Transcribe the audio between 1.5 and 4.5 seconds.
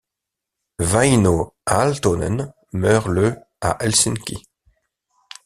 Aaltonen meurt le à Helsinki.